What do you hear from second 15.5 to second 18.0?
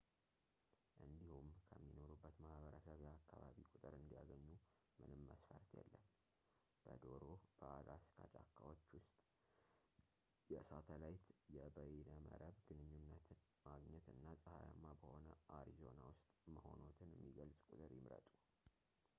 አሪዞና ውስጥ መሆንዎትን የሚገልጽ ቁጥር